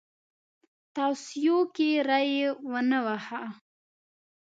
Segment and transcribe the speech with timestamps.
[0.95, 2.31] توصیو کې ری
[2.71, 3.43] ونه واهه.